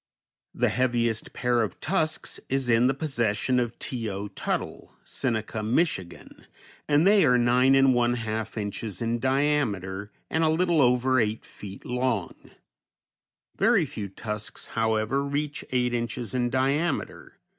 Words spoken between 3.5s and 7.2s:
of T. O. Tuttle, Seneca, Mich., and